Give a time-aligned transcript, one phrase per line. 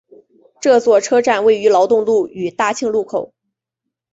[0.59, 3.35] 这座车站位于劳动路与大庆路口。